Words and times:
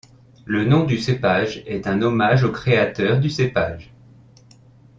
Le 0.45 0.65
nom 0.65 0.85
du 0.85 0.97
cépage 0.97 1.61
est 1.67 1.85
un 1.85 2.01
hommage 2.01 2.43
au 2.43 2.51
créateur 2.51 3.19
du 3.19 3.29
cépage. 3.29 3.93